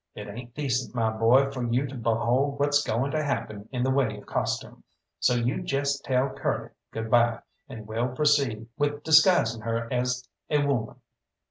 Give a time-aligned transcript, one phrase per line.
[0.15, 3.91] It ain't decent, my boy, for you to behold what's going to happen in the
[3.91, 4.83] way of costume.
[5.19, 10.57] So you jest tell Curly good bye, and we'll proceed with disguisin' her as a
[10.65, 10.95] womern."